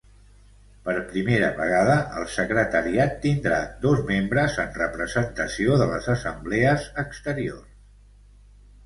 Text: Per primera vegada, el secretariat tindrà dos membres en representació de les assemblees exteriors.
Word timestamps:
Per 0.85 0.93
primera 1.09 1.49
vegada, 1.57 1.97
el 2.21 2.23
secretariat 2.35 3.13
tindrà 3.25 3.59
dos 3.83 4.01
membres 4.07 4.57
en 4.63 4.73
representació 4.79 5.77
de 5.83 5.89
les 5.93 6.09
assemblees 6.15 6.89
exteriors. 7.05 7.77